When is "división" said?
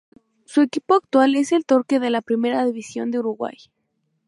2.65-3.11